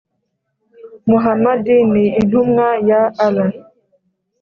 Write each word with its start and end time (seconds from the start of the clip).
muhamadi 1.07 1.77
ni 1.93 2.03
intumwa 2.19 2.67
ya 2.89 3.01
allah 3.25 3.51